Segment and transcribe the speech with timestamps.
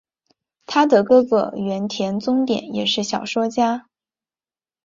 [0.65, 3.85] 她的哥哥原田宗典也是小说家。